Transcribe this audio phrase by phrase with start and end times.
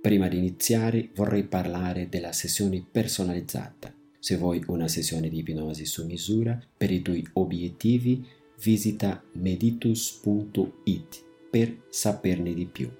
[0.00, 3.94] Prima di iniziare vorrei parlare della sessione personalizzata.
[4.18, 8.26] Se vuoi una sessione di ipnosi su misura per i tuoi obiettivi,
[8.62, 12.90] visita meditus.it per saperne di più.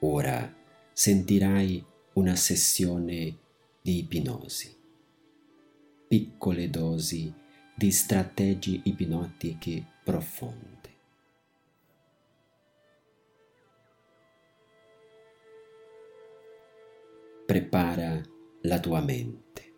[0.00, 0.54] Ora
[0.92, 3.38] sentirai una sessione
[3.82, 4.83] di ipnosi,
[6.14, 7.34] piccole dosi
[7.74, 10.94] di strategie ipnotiche profonde.
[17.44, 18.22] Prepara
[18.60, 19.74] la tua mente,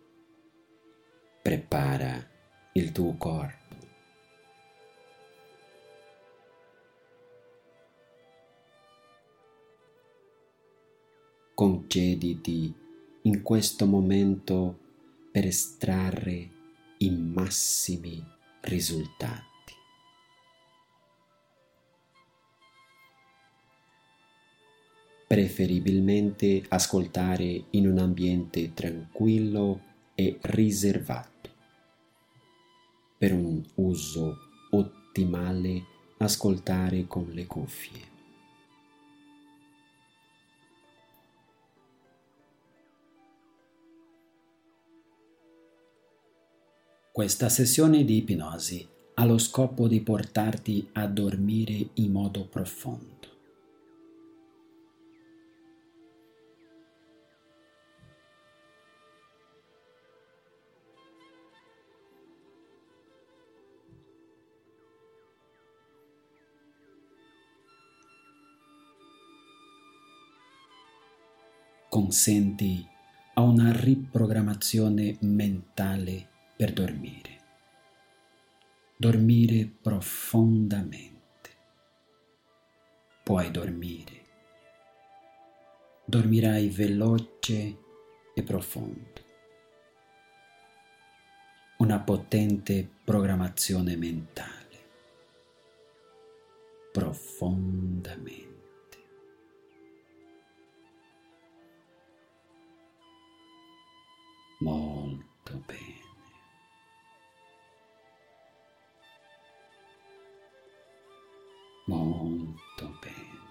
[1.41, 2.23] prepara
[2.73, 3.75] il tuo corpo.
[11.55, 12.71] Concediti
[13.23, 14.85] in questo momento
[15.37, 16.49] per estrarre
[16.97, 18.25] i massimi
[18.61, 19.75] risultati.
[25.27, 29.81] Preferibilmente ascoltare in un ambiente tranquillo
[30.15, 31.51] e riservato.
[33.15, 34.37] Per un uso
[34.71, 35.85] ottimale
[36.17, 38.16] ascoltare con le cuffie.
[47.17, 53.15] Questa sessione di ipnosi ha lo scopo di portarti a dormire in modo profondo.
[71.89, 72.87] Consenti
[73.33, 77.35] a una riprogrammazione mentale per dormire.
[78.97, 81.15] Dormire profondamente.
[83.23, 84.25] Puoi dormire.
[86.03, 87.77] Dormirai veloce
[88.33, 89.25] e profondo.
[91.77, 94.55] Una potente programmazione mentale.
[96.91, 98.55] Profondamente.
[104.59, 105.96] Molto bene.
[111.87, 113.45] Molto bene.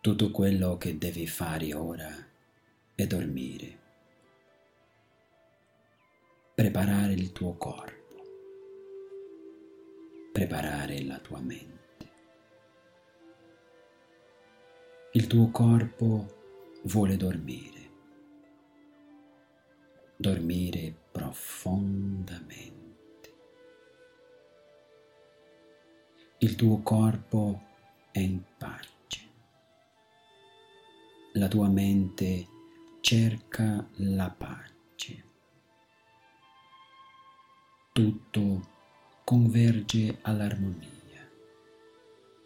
[0.00, 2.10] Tutto quello che devi fare ora
[2.94, 3.78] è dormire,
[6.54, 8.24] preparare il tuo corpo,
[10.32, 11.80] preparare la tua mente.
[15.12, 16.41] Il tuo corpo
[16.84, 17.90] vuole dormire,
[20.16, 22.80] dormire profondamente.
[26.38, 27.62] Il tuo corpo
[28.10, 29.30] è in pace,
[31.34, 32.48] la tua mente
[33.00, 34.70] cerca la pace.
[37.92, 38.70] Tutto
[39.24, 41.30] converge all'armonia,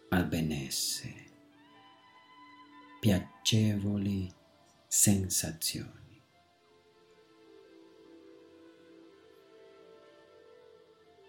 [0.09, 1.27] al benessere
[2.99, 4.29] piacevoli
[4.87, 6.21] sensazioni.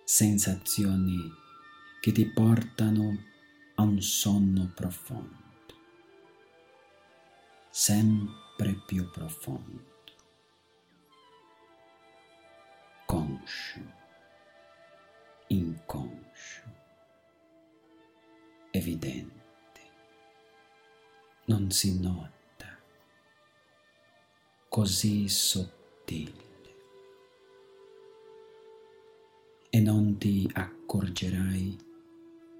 [0.05, 1.31] Sensazioni
[2.01, 3.25] che ti portano
[3.75, 5.75] a un sonno profondo,
[7.71, 9.89] sempre più profondo.
[13.09, 13.81] conscio,
[15.47, 16.63] inconscio,
[18.71, 19.81] evidente,
[21.47, 22.38] non si nota,
[24.69, 26.47] così sottile
[29.71, 31.79] e non ti accorgerai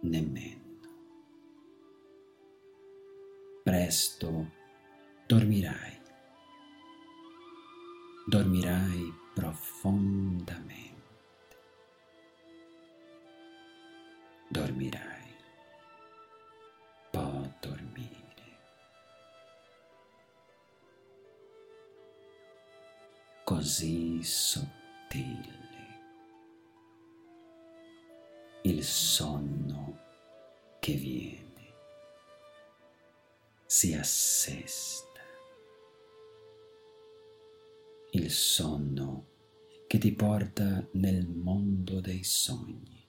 [0.03, 0.67] nemmeno.
[3.63, 4.51] Presto
[5.27, 5.99] dormirai
[8.29, 10.68] dormirai profondamente.
[23.69, 25.59] Così sottile.
[28.63, 29.99] Il sonno
[30.81, 31.75] che viene
[33.67, 35.21] si assesta
[38.13, 39.27] il sonno
[39.87, 43.07] che ti porta nel mondo dei sogni.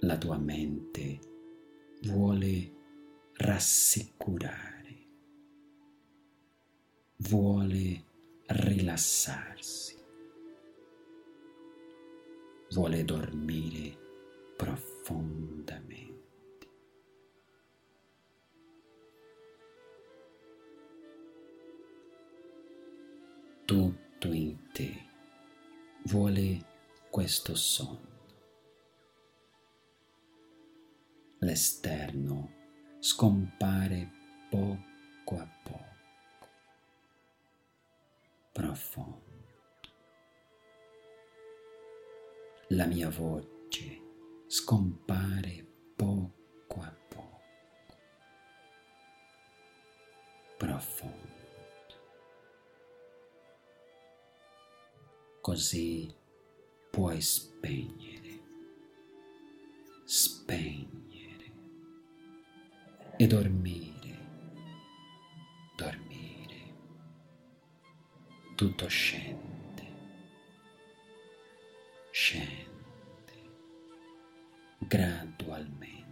[0.00, 1.18] La tua mente
[2.02, 2.72] vuole
[3.36, 4.75] rassicurare,
[7.18, 8.04] vuole
[8.46, 9.96] rilassarsi,
[12.70, 13.96] vuole dormire
[14.56, 16.06] profondamente.
[23.66, 25.04] tutto in te
[26.04, 26.64] vuole
[27.10, 28.14] questo sonno.
[31.40, 32.50] L'esterno
[33.00, 34.10] scompare
[34.48, 35.85] poco a poco,
[38.56, 39.20] profondo.
[42.68, 44.00] La mia voce
[44.46, 47.42] scompare poco a poco,
[50.56, 51.34] profondo.
[55.42, 56.12] così
[56.90, 58.40] puoi spegnere,
[60.02, 61.52] spegnere
[63.16, 63.85] e dormire,
[68.56, 69.86] Tutto scende,
[72.10, 72.74] scende
[74.78, 76.04] gradualmente.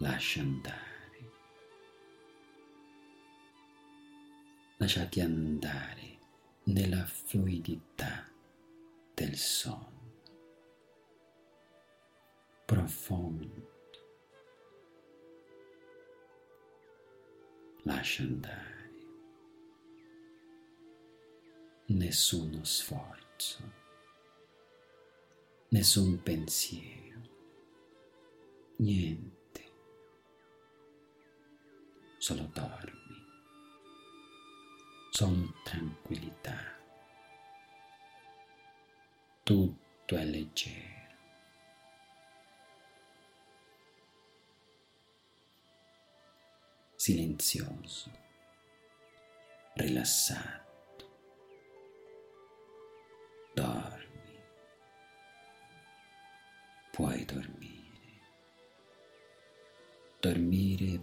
[0.00, 0.90] Lascia andare.
[4.76, 6.18] lasciati andare
[6.64, 8.28] nella fluidità
[9.14, 9.92] del sonno
[12.66, 13.71] profondo.
[17.82, 18.70] Lascia andare.
[21.86, 23.72] Nessuno sforzo,
[25.68, 27.20] nessun pensiero,
[28.76, 29.72] niente,
[32.18, 33.00] solo dormi.
[35.10, 36.56] Solo tranquillità.
[39.42, 41.01] Tutto è leggero.
[47.02, 48.12] Silenzioso,
[49.74, 51.10] rilassato.
[53.52, 54.38] Dormi.
[56.92, 58.20] Puoi dormire.
[60.20, 61.00] Dormire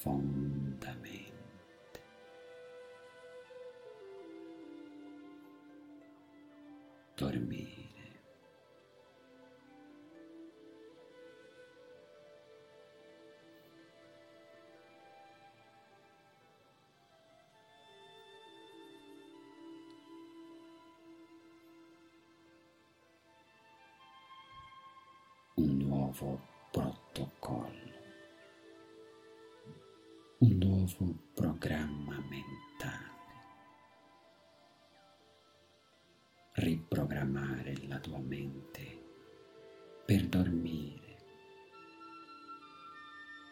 [0.00, 1.28] profondamente.
[7.14, 7.78] Dormire.
[25.56, 26.40] Un nuovo
[26.70, 27.99] protocollo
[30.98, 33.08] nuovo programma mentale.
[36.54, 38.98] Riprogrammare la tua mente
[40.04, 41.18] per dormire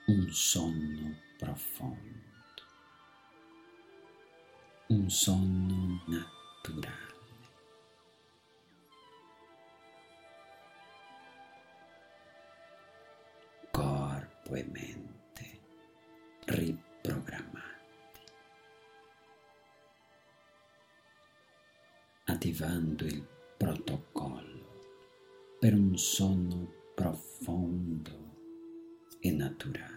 [0.06, 2.62] un sonno profondo,
[4.88, 7.06] un sonno naturale.
[13.70, 15.17] Corpo e mente
[22.58, 23.24] attivando il
[23.56, 24.66] protocollo
[25.60, 28.36] per un sonno profondo
[29.20, 29.96] e naturale.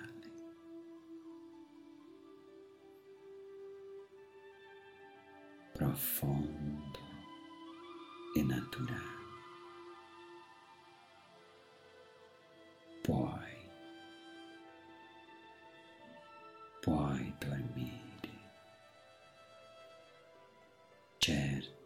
[5.73, 6.99] Profondo
[8.35, 8.99] e naturale.
[13.01, 13.69] Puoi,
[16.79, 17.99] puoi dormire.
[21.17, 21.80] Certo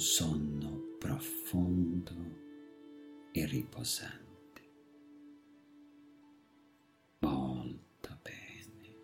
[0.00, 2.14] Sonno profondo
[3.32, 4.62] e riposante.
[7.18, 8.96] Molto bene.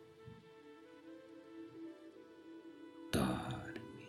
[3.10, 4.08] Dormi.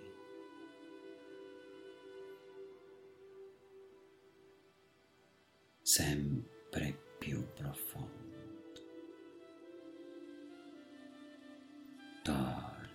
[5.82, 8.82] Sempre più profondo.
[12.24, 12.88] Dormi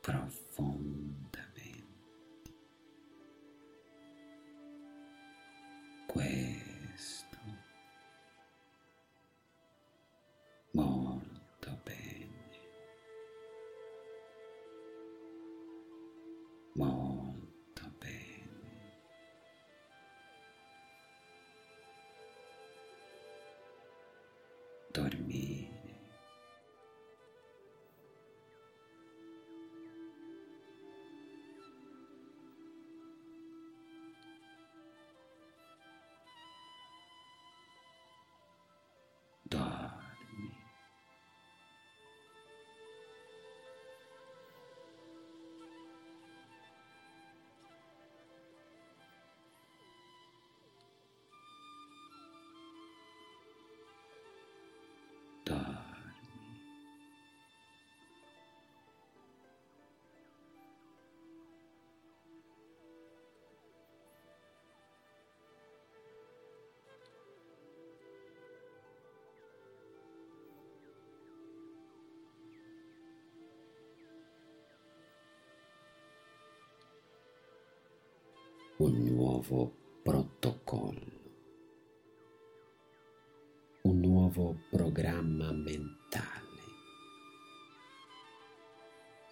[0.00, 1.07] profondamente.
[16.78, 17.47] Molto bene.
[78.80, 79.72] Un nuovo
[80.04, 81.20] protocollo,
[83.82, 86.62] un nuovo programma mentale.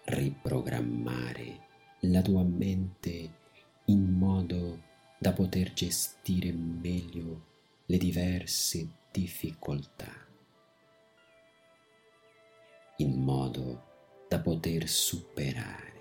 [0.07, 1.61] Riprogrammare
[2.01, 3.35] la tua mente
[3.85, 4.83] in modo
[5.17, 7.45] da poter gestire meglio
[7.87, 10.13] le diverse difficoltà,
[12.97, 15.96] in modo da poter superare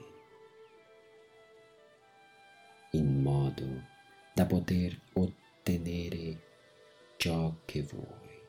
[2.96, 3.84] in modo
[4.34, 6.54] da poter ottenere
[7.18, 8.42] ciò che vuoi,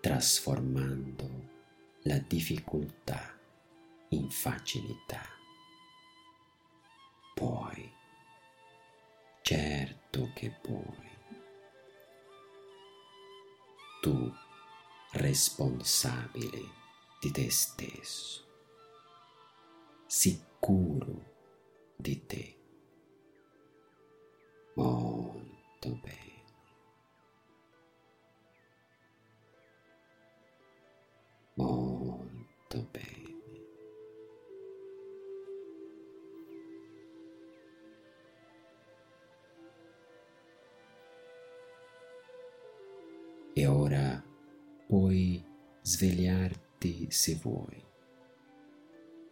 [0.00, 1.48] trasformando
[2.02, 3.38] la difficoltà
[4.08, 5.24] in facilità.
[7.34, 7.92] Puoi,
[9.42, 11.08] certo che puoi.
[14.00, 14.32] Tu
[15.12, 16.60] responsabile
[17.20, 18.44] di te stesso,
[20.06, 21.38] sicuro
[22.00, 22.56] di te.
[24.74, 26.18] Molto bene.
[31.54, 33.28] Molto bene.
[43.52, 44.24] E ora
[44.86, 45.44] puoi
[45.82, 47.84] svegliarti se vuoi,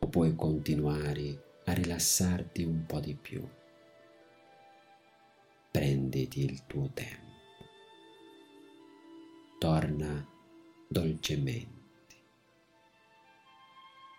[0.00, 3.46] o puoi continuare a rilassarti un po' di più.
[5.70, 7.66] Prenditi il tuo tempo.
[9.58, 10.26] Torna
[10.88, 11.76] dolcemente.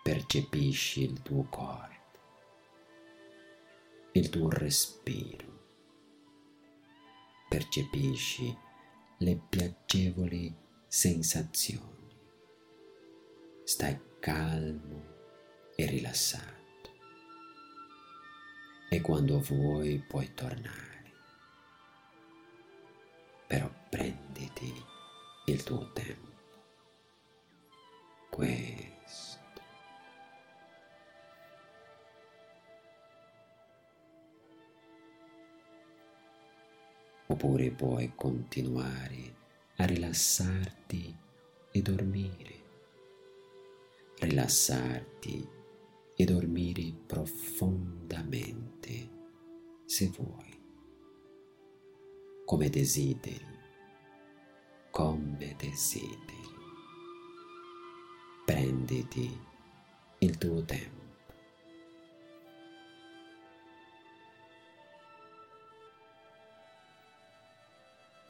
[0.00, 2.20] Percepisci il tuo corpo,
[4.12, 5.58] il tuo respiro.
[7.48, 8.56] Percepisci
[9.18, 10.54] le piacevoli
[10.86, 12.16] sensazioni.
[13.64, 16.59] Stai calmo e rilassato
[18.92, 21.12] e quando vuoi puoi tornare.
[23.46, 24.84] Però prenditi
[25.46, 26.28] il tuo tempo.
[28.28, 29.60] Questo.
[37.28, 39.36] Oppure puoi continuare
[39.76, 41.16] a rilassarti
[41.70, 42.58] e dormire.
[44.18, 45.58] Rilassarti
[46.20, 49.08] e dormire profondamente
[49.86, 50.60] se vuoi,
[52.44, 53.58] come desideri,
[54.90, 56.18] come desideri.
[58.44, 59.40] Prenditi
[60.18, 60.98] il tuo tempo.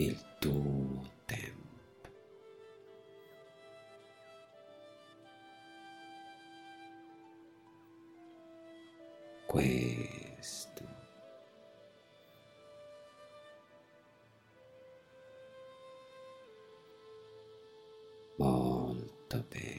[0.00, 0.69] il tuo
[9.50, 10.84] Questo.
[18.36, 19.69] Molto bene.